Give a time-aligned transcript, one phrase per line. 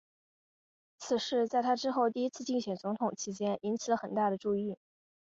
[0.97, 4.75] 此事在他之后第一次竞选总统期间引起了很大的注意。